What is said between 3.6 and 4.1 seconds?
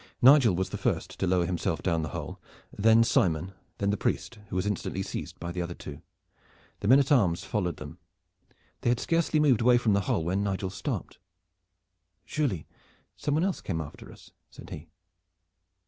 then the